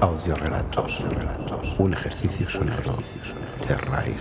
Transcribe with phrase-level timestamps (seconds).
[0.00, 1.04] Audio relatos,
[1.78, 2.96] un ejercicio sonoro.
[3.66, 4.16] De Rai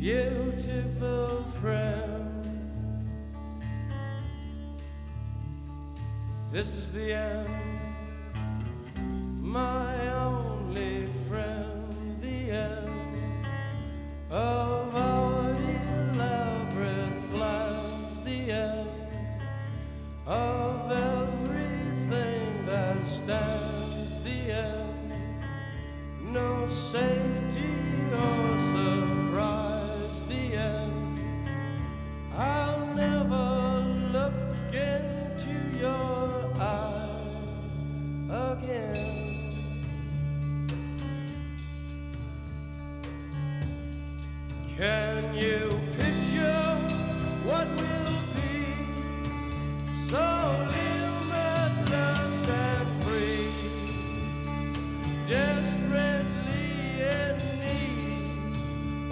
[0.00, 1.26] beautiful
[1.60, 2.42] friend.
[6.50, 7.48] This is the end,
[9.42, 9.99] my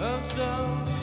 [0.01, 0.98] of stone.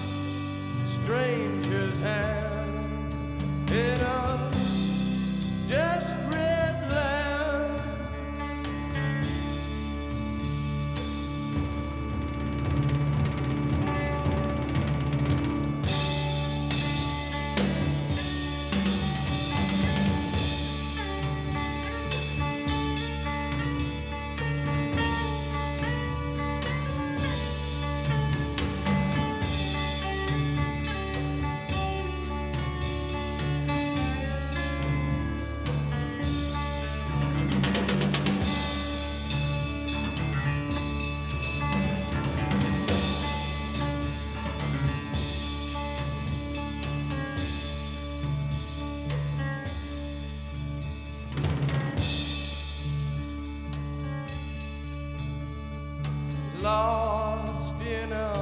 [56.66, 58.32] lost in a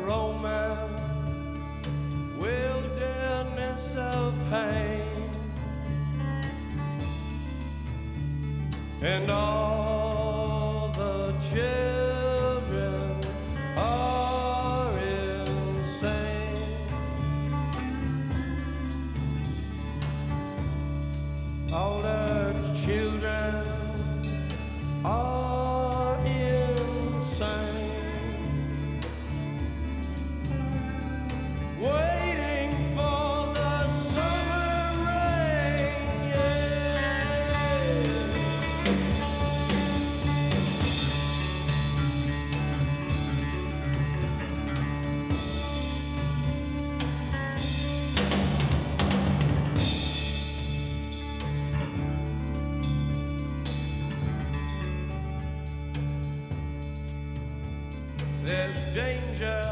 [0.00, 1.02] romance.
[2.40, 5.02] Wilderness of pain
[9.02, 9.63] and all
[58.94, 59.63] danger.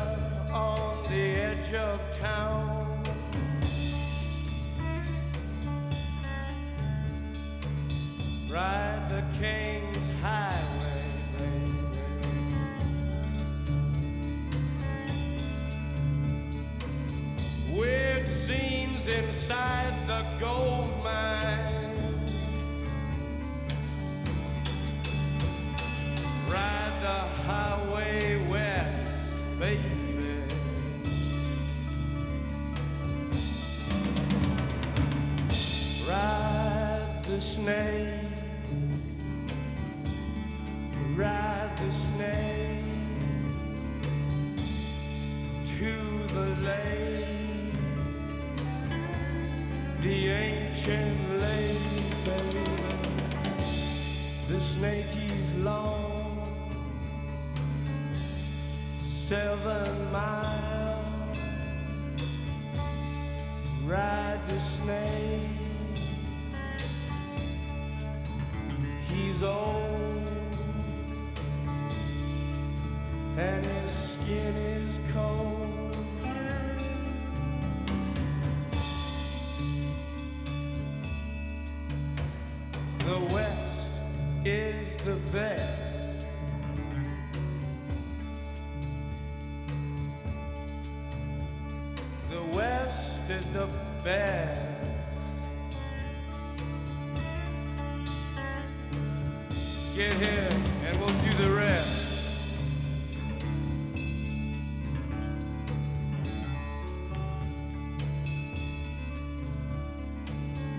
[54.63, 56.39] snake is long,
[59.07, 61.05] seven miles.
[63.85, 65.41] Ride the snake,
[69.09, 69.92] he's old.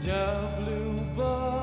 [0.04, 1.63] The blue bus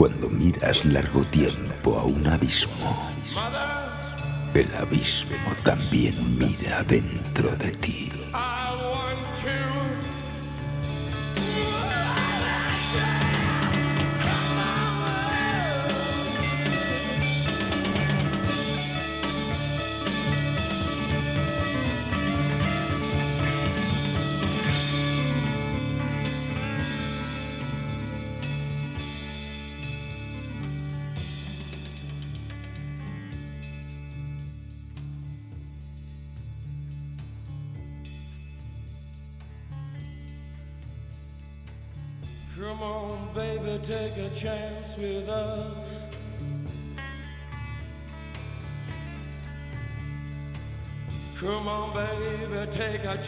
[0.00, 3.12] Cuando miras largo tiempo a un abismo,
[4.54, 8.19] el abismo también mira dentro de ti.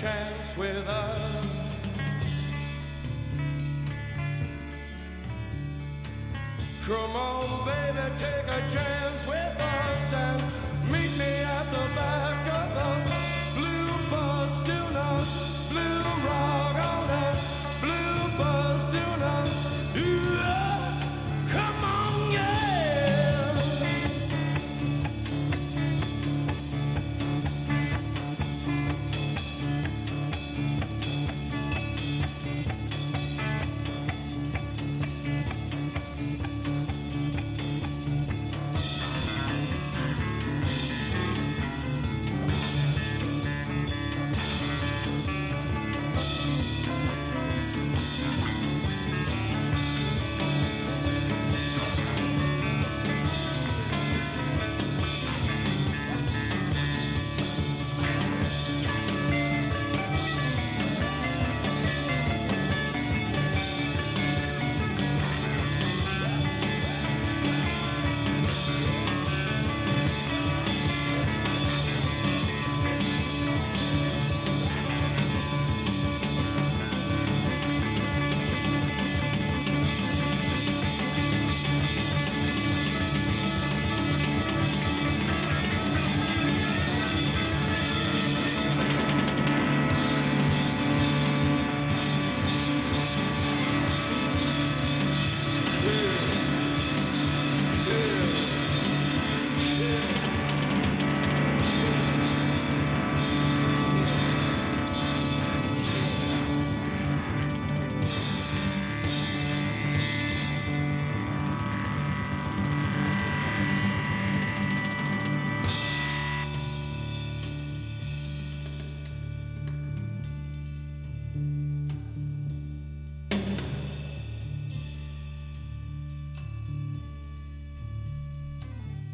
[0.02, 0.31] Chance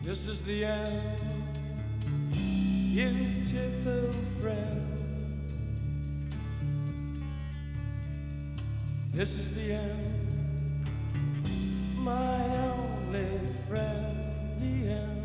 [0.08, 1.20] This is the end,
[2.94, 4.10] beautiful
[4.40, 4.98] friend.
[9.12, 10.26] This is the end,
[11.98, 13.28] my only
[13.68, 14.16] friend.
[14.62, 15.22] The end.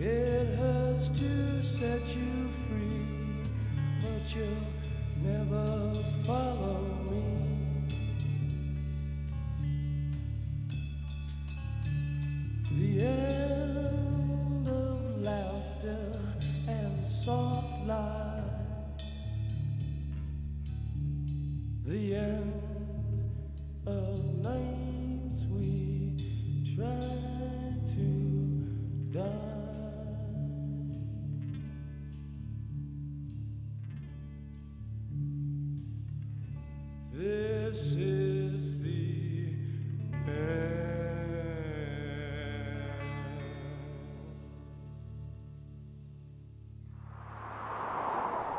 [0.00, 3.06] It hurts to set you free,
[4.02, 4.65] but you'll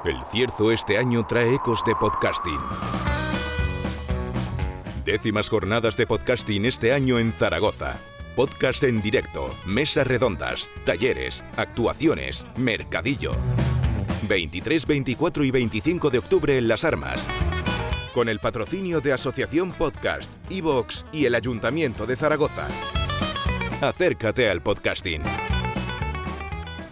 [0.07, 2.59] El Cierzo este año trae ecos de podcasting.
[5.03, 7.97] Décimas jornadas de podcasting este año en Zaragoza.
[8.33, 13.31] Podcast en directo, mesas redondas, talleres, actuaciones, mercadillo.
[14.29, 17.27] 23, 24 y 25 de octubre en Las Armas.
[18.13, 22.69] Con el patrocinio de Asociación Podcast, Evox y el Ayuntamiento de Zaragoza.
[23.81, 25.23] Acércate al podcasting.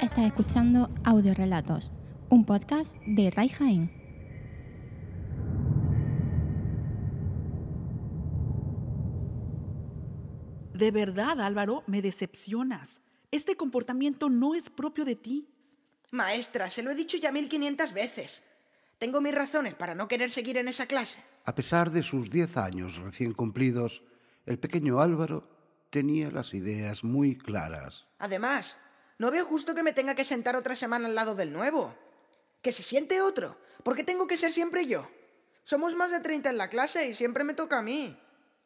[0.01, 1.93] Estás escuchando Audiorelatos,
[2.29, 3.91] un podcast de Rai Jaén.
[10.73, 13.01] De verdad, Álvaro, me decepcionas.
[13.31, 15.47] Este comportamiento no es propio de ti.
[16.11, 18.43] Maestra, se lo he dicho ya 1500 veces.
[18.97, 21.19] Tengo mis razones para no querer seguir en esa clase.
[21.45, 24.03] A pesar de sus diez años recién cumplidos,
[24.45, 25.47] el pequeño Álvaro
[25.89, 28.07] tenía las ideas muy claras.
[28.19, 28.77] Además,
[29.17, 31.93] no veo justo que me tenga que sentar otra semana al lado del nuevo.
[32.65, 33.59] Que se siente otro.
[33.83, 35.07] ¿Por qué tengo que ser siempre yo?
[35.65, 38.17] Somos más de 30 en la clase y siempre me toca a mí.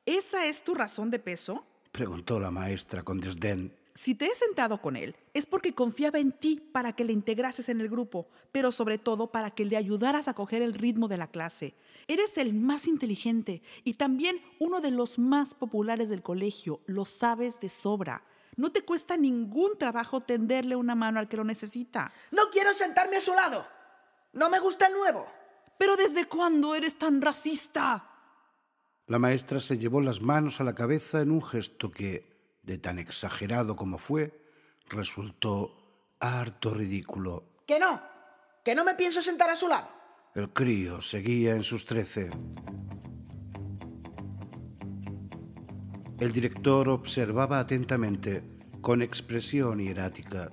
[0.06, 1.66] ¿Esa es tu razón de peso?
[1.92, 3.78] Preguntó la maestra con desdén.
[3.94, 7.68] Si te he sentado con él, es porque confiaba en ti para que le integrases
[7.68, 11.18] en el grupo, pero sobre todo para que le ayudaras a coger el ritmo de
[11.18, 11.76] la clase.
[12.08, 17.60] Eres el más inteligente y también uno de los más populares del colegio, lo sabes
[17.60, 18.24] de sobra.
[18.56, 22.14] No te cuesta ningún trabajo tenderle una mano al que lo necesita.
[22.32, 23.68] No quiero sentarme a su lado.
[24.34, 25.26] No me gusta el nuevo.
[25.78, 28.06] Pero ¿desde cuándo eres tan racista?
[29.08, 33.00] La maestra se llevó las manos a la cabeza en un gesto que, de tan
[33.00, 34.46] exagerado como fue,
[34.88, 37.64] resultó harto ridículo.
[37.66, 38.02] Que no.
[38.64, 39.88] Que no me pienso sentar a su lado.
[40.36, 42.30] El crío seguía en sus trece.
[46.20, 48.44] El director observaba atentamente,
[48.82, 50.52] con expresión hierática.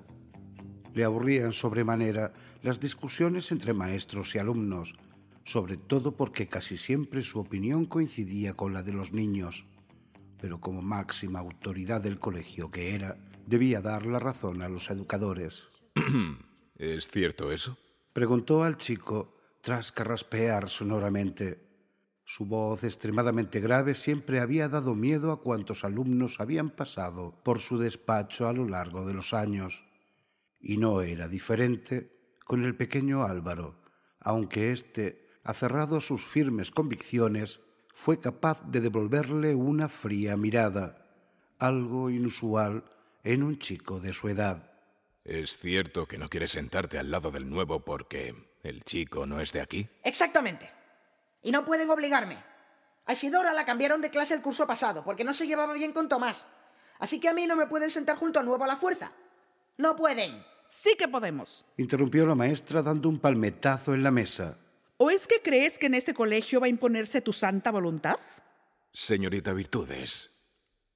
[0.95, 2.33] Le aburrían sobremanera
[2.67, 4.97] las discusiones entre maestros y alumnos,
[5.45, 9.67] sobre todo porque casi siempre su opinión coincidía con la de los niños.
[10.41, 13.15] Pero como máxima autoridad del colegio que era,
[13.47, 15.69] debía dar la razón a los educadores.
[16.77, 17.79] ¿Es cierto eso?
[18.13, 21.63] Preguntó al chico tras carraspear sonoramente.
[22.25, 27.79] Su voz extremadamente grave siempre había dado miedo a cuantos alumnos habían pasado por su
[27.79, 29.85] despacho a lo largo de los años.
[30.59, 32.16] Y no era diferente
[32.47, 33.75] con el pequeño Álvaro,
[34.21, 37.61] aunque éste, aferrado a sus firmes convicciones,
[37.93, 41.07] fue capaz de devolverle una fría mirada,
[41.59, 42.85] algo inusual
[43.25, 44.71] en un chico de su edad.
[45.25, 49.53] ¿Es cierto que no quieres sentarte al lado del nuevo porque el chico no es
[49.53, 49.89] de aquí?
[50.05, 50.71] Exactamente.
[51.43, 52.39] Y no pueden obligarme.
[53.07, 56.09] A Isidora la cambiaron de clase el curso pasado porque no se llevaba bien con
[56.09, 56.47] Tomás.
[57.01, 59.11] Así que a mí no me pueden sentar junto al nuevo a la fuerza.
[59.79, 60.45] No pueden.
[60.69, 61.65] Sí que podemos.
[61.77, 64.59] Interrumpió la maestra dando un palmetazo en la mesa.
[64.99, 68.17] ¿O es que crees que en este colegio va a imponerse tu santa voluntad?
[68.93, 70.31] Señorita Virtudes,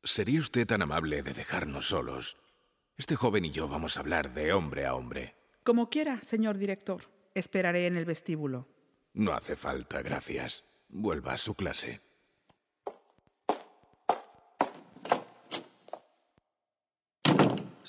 [0.03, 2.39] ¿sería usted tan amable de dejarnos solos?
[2.97, 5.35] Este joven y yo vamos a hablar de hombre a hombre.
[5.65, 7.03] Como quiera, señor director.
[7.35, 8.69] Esperaré en el vestíbulo.
[9.13, 10.65] No hace falta, gracias.
[10.89, 12.01] Vuelva a su clase.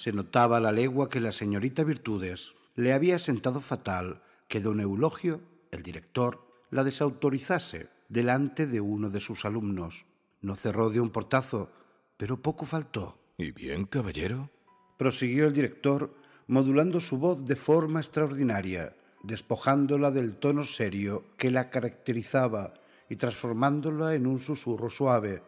[0.02, 4.80] Se notaba a la legua que la señorita Virtudes le había sentado fatal que don
[4.80, 10.06] Eulogio, el director, la desautorizase delante de uno de sus alumnos.
[10.42, 11.70] No cerró de un portazo,
[12.18, 13.20] pero poco faltó.
[13.38, 14.50] ¿Y bien, caballero?
[14.98, 16.16] Prosiguió el director,
[16.48, 22.74] modulando su voz de forma extraordinaria, despojándola del tono serio que la caracterizaba
[23.08, 25.44] y transformándola en un susurro suave,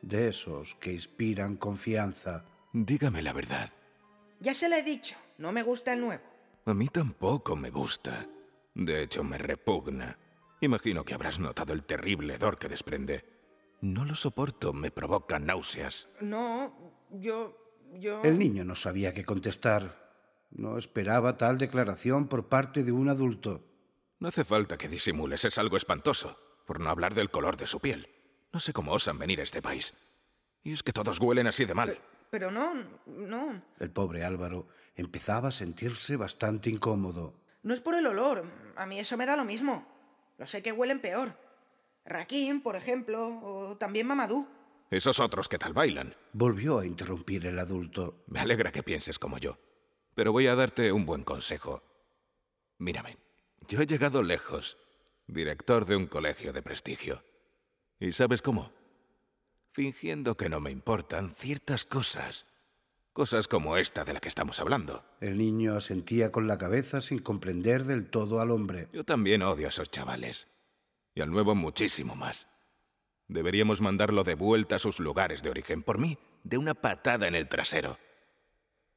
[0.00, 2.46] de esos que inspiran confianza.
[2.72, 3.70] Dígame la verdad.
[4.40, 6.22] Ya se lo he dicho, no me gusta el nuevo.
[6.64, 8.26] A mí tampoco me gusta.
[8.74, 10.18] De hecho, me repugna.
[10.60, 13.24] Imagino que habrás notado el terrible hedor que desprende.
[13.80, 16.08] No lo soporto, me provoca náuseas.
[16.20, 17.56] No, yo...
[17.94, 18.22] yo...
[18.22, 20.10] El niño no sabía qué contestar.
[20.50, 23.64] No esperaba tal declaración por parte de un adulto.
[24.18, 27.80] No hace falta que disimules, es algo espantoso, por no hablar del color de su
[27.80, 28.08] piel.
[28.52, 29.94] No sé cómo osan venir a este país.
[30.62, 31.98] Y es que todos huelen así de mal.
[32.30, 32.74] Pero no,
[33.06, 33.62] no.
[33.80, 37.34] El pobre Álvaro empezaba a sentirse bastante incómodo.
[37.62, 38.44] No es por el olor.
[38.76, 39.86] A mí eso me da lo mismo.
[40.38, 41.34] Lo sé que huelen peor.
[42.04, 44.46] Rakim, por ejemplo, o también Mamadou.
[44.90, 46.14] Esos otros que tal bailan.
[46.32, 48.24] Volvió a interrumpir el adulto.
[48.26, 49.58] Me alegra que pienses como yo.
[50.14, 51.82] Pero voy a darte un buen consejo.
[52.78, 53.18] Mírame,
[53.68, 54.78] yo he llegado lejos,
[55.26, 57.22] director de un colegio de prestigio.
[57.98, 58.72] ¿Y sabes cómo?
[59.72, 62.46] Fingiendo que no me importan ciertas cosas.
[63.12, 65.04] Cosas como esta de la que estamos hablando.
[65.20, 68.88] El niño asentía con la cabeza sin comprender del todo al hombre.
[68.92, 70.48] Yo también odio a esos chavales.
[71.14, 72.48] Y al nuevo muchísimo más.
[73.28, 75.84] Deberíamos mandarlo de vuelta a sus lugares de origen.
[75.84, 77.96] Por mí, de una patada en el trasero.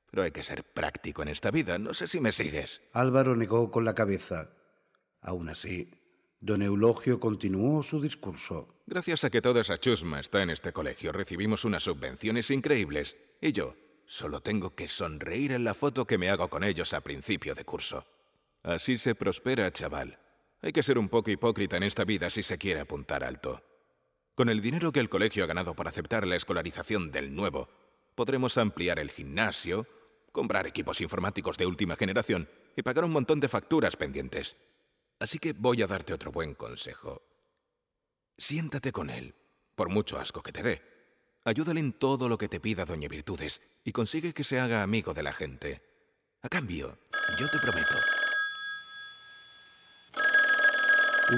[0.09, 1.77] Pero hay que ser práctico en esta vida.
[1.77, 2.81] No sé si me sigues.
[2.93, 4.49] Álvaro negó con la cabeza.
[5.21, 5.91] Aún así,
[6.43, 8.67] don Eulogio continuó su discurso.
[8.85, 13.15] Gracias a que toda esa chusma está en este colegio, recibimos unas subvenciones increíbles.
[13.39, 16.99] Y yo solo tengo que sonreír en la foto que me hago con ellos a
[16.99, 18.05] principio de curso.
[18.61, 20.19] Así se prospera, chaval.
[20.61, 23.63] Hay que ser un poco hipócrita en esta vida si se quiere apuntar alto.
[24.35, 27.69] Con el dinero que el colegio ha ganado por aceptar la escolarización del nuevo,
[28.15, 29.87] podremos ampliar el gimnasio,
[30.33, 34.57] comprar equipos informáticos de última generación y pagar un montón de facturas pendientes.
[35.23, 37.21] Así que voy a darte otro buen consejo.
[38.37, 39.33] Siéntate con él,
[39.73, 40.81] por mucho asco que te dé.
[41.45, 45.13] Ayúdale en todo lo que te pida Doña Virtudes y consigue que se haga amigo
[45.13, 45.81] de la gente.
[46.41, 46.97] A cambio,
[47.39, 47.95] yo te prometo.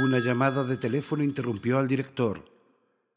[0.04, 2.44] Una llamada de teléfono interrumpió al director.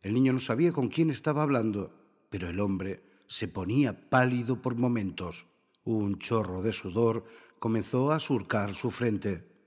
[0.02, 1.94] El niño no sabía con quién estaba hablando,
[2.28, 5.46] pero el hombre se ponía pálido por momentos.
[5.84, 7.24] Un chorro de sudor
[7.58, 9.57] comenzó a surcar su frente.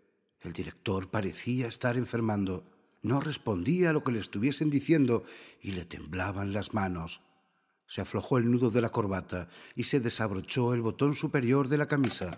[0.41, 2.63] El director parecía estar enfermando.
[3.01, 5.23] No respondía a lo que le estuviesen diciendo
[5.61, 7.21] y le temblaban las manos.
[7.85, 11.87] Se aflojó el nudo de la corbata y se desabrochó el botón superior de la
[11.87, 12.31] camisa.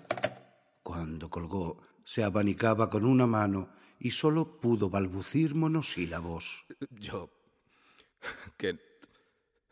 [0.84, 6.66] Cuando colgó, se abanicaba con una mano y solo pudo balbucir monosílabos.
[6.92, 7.30] Yo...
[8.58, 8.80] que...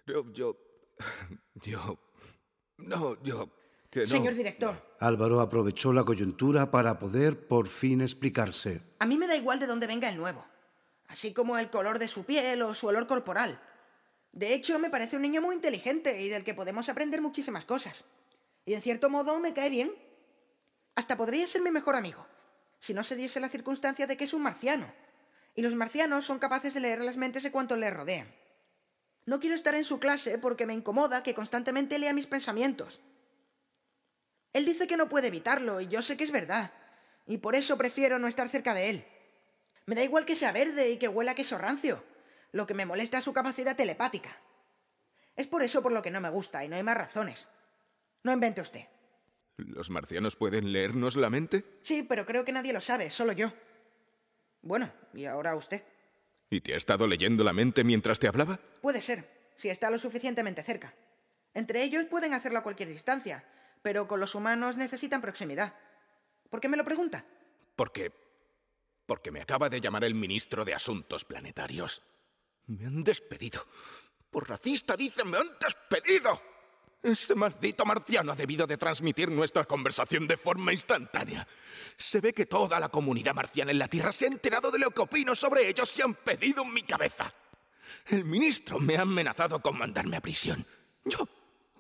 [0.08, 0.56] Yo...
[1.56, 2.00] Yo...
[2.78, 3.50] No, yo...
[3.92, 4.08] Que no.
[4.08, 8.82] Señor director, Álvaro aprovechó la coyuntura para poder por fin explicarse.
[9.00, 10.46] a mí me da igual de dónde venga el nuevo.
[11.10, 13.60] Así como el color de su piel o su olor corporal.
[14.32, 18.06] De hecho, me parece un niño muy inteligente y del que podemos aprender muchísimas cosas.
[18.66, 19.94] Y en cierto modo me cae bien.
[20.96, 22.26] Hasta podría ser mi mejor amigo,
[22.80, 24.90] si no se diese la circunstancia de que es un marciano.
[25.54, 28.34] Y los marcianos son capaces de leer las mentes de cuantos les rodean.
[29.26, 33.02] No quiero estar en su clase porque me incomoda que constantemente lea mis pensamientos.
[34.54, 36.72] Él dice que no puede evitarlo y yo sé que es verdad.
[37.28, 39.06] Y por eso prefiero no estar cerca de él.
[39.86, 42.04] Me da igual que sea verde y que huela a queso rancio.
[42.52, 44.38] Lo que me molesta es su capacidad telepática.
[45.36, 47.48] Es por eso por lo que no me gusta y no hay más razones.
[48.24, 48.86] No invente usted.
[49.58, 51.64] ¿Los marcianos pueden leernos la mente?
[51.82, 53.52] Sí, pero creo que nadie lo sabe, solo yo.
[54.62, 55.84] Bueno, y ahora usted.
[56.50, 58.60] ¿Y te ha estado leyendo la mente mientras te hablaba?
[58.82, 60.94] Puede ser, si está lo suficientemente cerca.
[61.54, 63.44] Entre ellos pueden hacerlo a cualquier distancia,
[63.82, 65.74] pero con los humanos necesitan proximidad.
[66.50, 67.26] ¿Por qué me lo pregunta?
[67.76, 68.12] Porque...
[69.06, 72.02] Porque me acaba de llamar el ministro de Asuntos Planetarios.
[72.68, 73.66] Me han despedido.
[74.30, 76.42] Por racista dicen, me han despedido.
[77.04, 81.48] Ese maldito marciano ha debido de transmitir nuestra conversación de forma instantánea.
[81.98, 84.92] Se ve que toda la comunidad marciana en la Tierra se ha enterado de lo
[84.92, 87.34] que opino sobre ellos y han pedido mi cabeza.
[88.08, 90.66] El ministro me ha amenazado con mandarme a prisión.
[91.04, 91.28] Yo,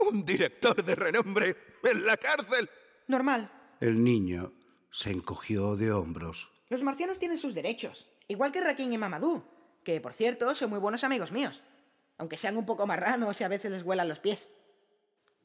[0.10, 2.70] un director de renombre, en la cárcel.
[3.08, 3.52] Normal.
[3.80, 4.54] El niño
[4.92, 6.52] se encogió de hombros.
[6.70, 9.44] Los marcianos tienen sus derechos, igual que Rakim y Mamadou,
[9.84, 11.62] que por cierto son muy buenos amigos míos,
[12.18, 14.50] aunque sean un poco marranos y a veces les vuelan los pies.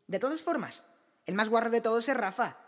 [0.06, 0.84] De todas formas,
[1.24, 2.58] el más guarro de todos es Rafa,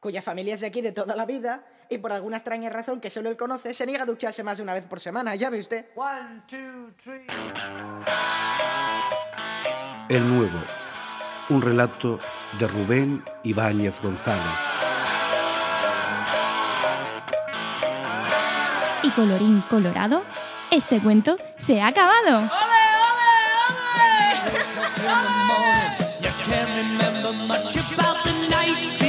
[0.00, 3.10] cuya familia es de aquí de toda la vida y por alguna extraña razón que
[3.10, 5.58] solo él conoce se niega a ducharse más de una vez por semana, ya ve
[5.60, 5.86] usted.
[5.96, 7.26] One, two, three.
[10.08, 10.60] El nuevo
[11.48, 12.18] un relato
[12.58, 14.42] de Rubén Ibáñez González.
[19.02, 20.24] Y colorín colorado,
[20.70, 22.38] este cuento se ha acabado.
[22.38, 22.50] ¡Ole, ole,
[28.98, 29.03] ole!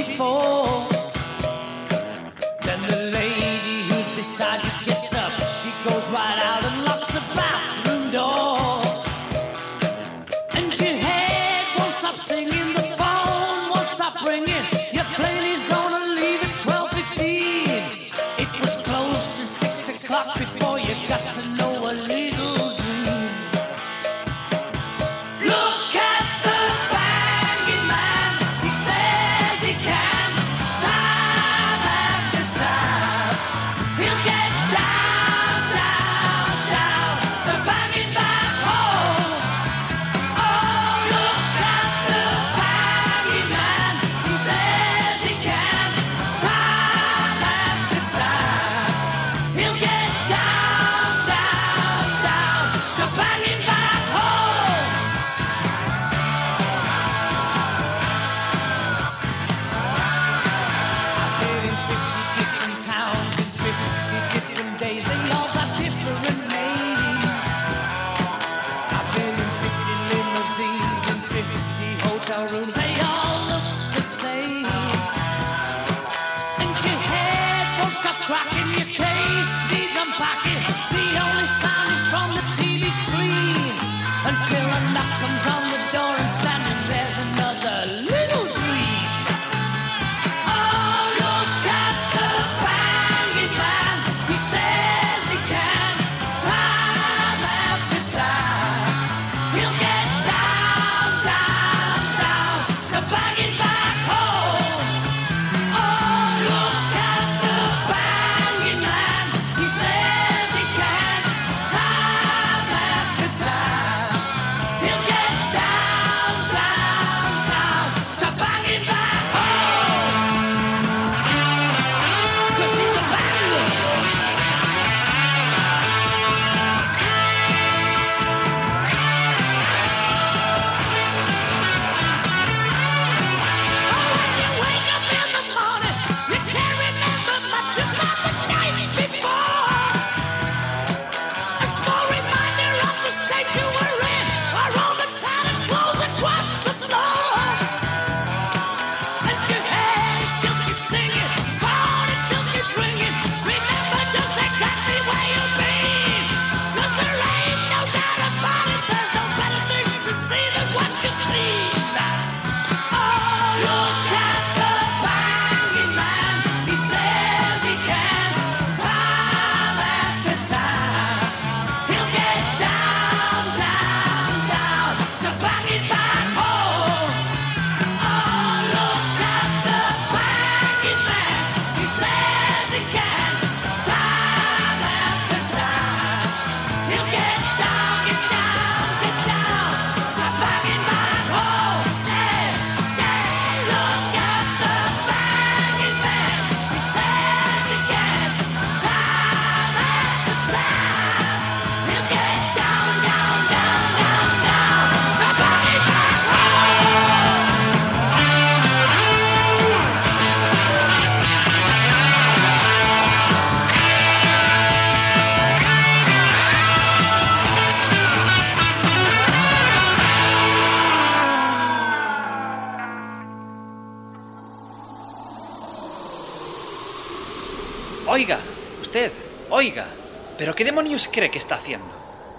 [230.55, 231.87] Qué demonios cree que está haciendo?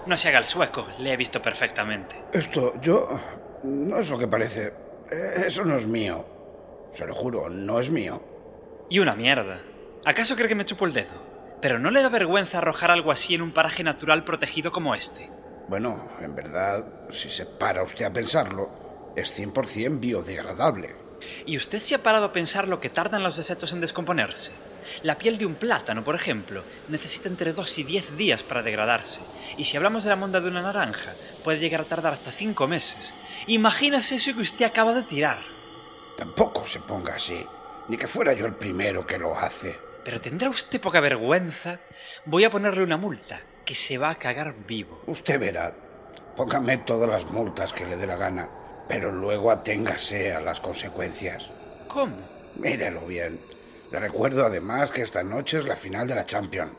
[0.07, 2.15] No se haga el sueco, le he visto perfectamente.
[2.33, 3.07] Esto, yo...
[3.63, 4.73] No es lo que parece.
[5.11, 6.25] Eh, eso no es mío.
[6.93, 8.23] Se lo juro, no es mío.
[8.89, 9.59] Y una mierda.
[10.05, 11.57] ¿Acaso cree que me chupo el dedo?
[11.61, 15.29] Pero ¿no le da vergüenza arrojar algo así en un paraje natural protegido como este?
[15.67, 20.95] Bueno, en verdad, si se para usted a pensarlo, es 100% biodegradable.
[21.45, 24.53] ¿Y usted se ha parado a pensar lo que tardan los desechos en descomponerse?
[25.03, 29.21] La piel de un plátano, por ejemplo, necesita entre 2 y 10 días para degradarse,
[29.57, 32.67] y si hablamos de la monda de una naranja, puede llegar a tardar hasta 5
[32.67, 33.13] meses.
[33.47, 35.39] Imagínese eso que usted acaba de tirar.
[36.17, 37.39] Tampoco se ponga así,
[37.89, 39.75] ni que fuera yo el primero que lo hace.
[40.03, 41.79] Pero tendrá usted poca vergüenza.
[42.25, 45.03] Voy a ponerle una multa, que se va a cagar vivo.
[45.07, 45.73] Usted verá.
[46.35, 48.47] Póngame todas las multas que le dé la gana,
[48.87, 51.49] pero luego aténgase a las consecuencias.
[51.87, 52.15] ¿Cómo?
[52.55, 53.39] Mírelo bien.
[53.91, 56.73] Le recuerdo además que esta noche es la final de la Champions.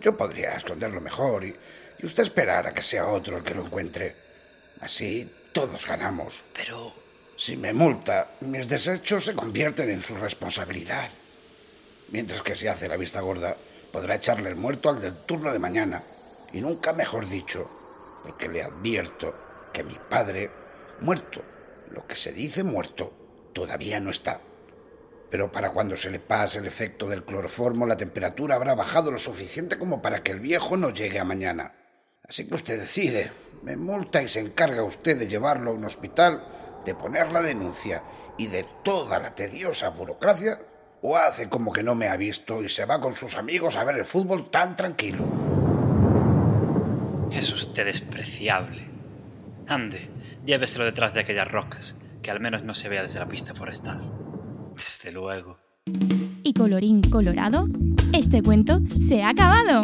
[0.00, 1.54] Yo podría esconderlo mejor y,
[1.98, 4.16] y usted esperar a que sea otro el que lo encuentre.
[4.80, 6.44] Así todos ganamos.
[6.54, 6.92] Pero...
[7.36, 11.08] Si me multa, mis desechos se convierten en su responsabilidad.
[12.10, 13.56] Mientras que si hace la vista gorda,
[13.90, 16.02] podrá echarle el muerto al del turno de mañana.
[16.52, 17.66] Y nunca mejor dicho,
[18.22, 19.34] porque le advierto
[19.72, 20.50] que mi padre,
[21.00, 21.42] muerto,
[21.92, 23.12] lo que se dice muerto,
[23.54, 24.40] todavía no está.
[25.30, 29.18] Pero para cuando se le pase el efecto del cloroformo, la temperatura habrá bajado lo
[29.18, 31.72] suficiente como para que el viejo no llegue a mañana.
[32.28, 33.30] Así que usted decide,
[33.62, 36.44] me multa y se encarga usted de llevarlo a un hospital,
[36.84, 38.02] de poner la denuncia
[38.38, 40.58] y de toda la tediosa burocracia,
[41.02, 43.84] o hace como que no me ha visto y se va con sus amigos a
[43.84, 45.24] ver el fútbol tan tranquilo.
[47.30, 48.88] Es usted despreciable.
[49.68, 50.08] Ande,
[50.44, 54.19] lléveselo detrás de aquellas rocas, que al menos no se vea desde la pista forestal.
[54.80, 55.58] Desde luego.
[56.42, 57.66] Y colorín colorado,
[58.14, 59.82] este cuento se ha acabado.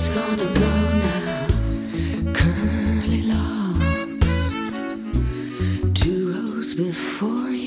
[0.00, 0.70] It's gonna go
[1.02, 1.46] now.
[2.32, 4.52] Curly locks,
[5.92, 7.57] two rows before you.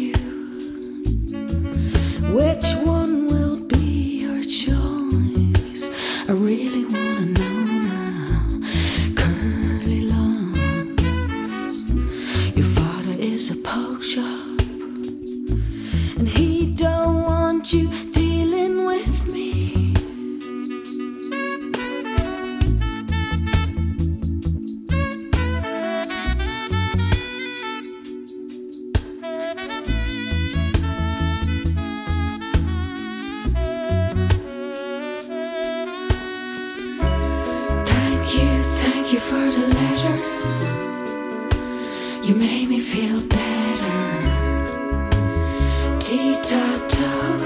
[46.89, 47.41] Tea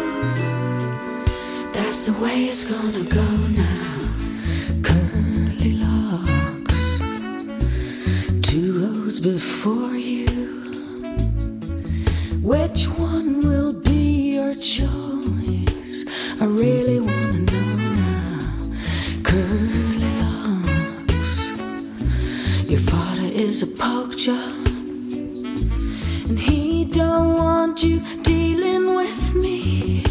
[1.73, 3.27] that's the way it's gonna go
[3.63, 3.99] now.
[4.81, 6.99] Curly locks,
[8.41, 10.25] two roads before you.
[12.41, 16.05] Which one will be your choice?
[16.41, 18.39] I really wanna know now.
[19.23, 21.33] Curly locks.
[22.69, 23.67] Your father is a
[24.25, 24.67] job,
[26.29, 27.99] and he don't want you
[28.95, 30.04] with me.